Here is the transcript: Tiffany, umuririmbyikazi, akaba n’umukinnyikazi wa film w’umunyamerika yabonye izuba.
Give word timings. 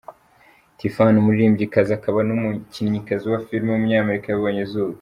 Tiffany, 0.77 1.17
umuririmbyikazi, 1.21 1.91
akaba 1.95 2.19
n’umukinnyikazi 2.27 3.25
wa 3.31 3.39
film 3.45 3.67
w’umunyamerika 3.69 4.27
yabonye 4.29 4.61
izuba. 4.67 4.89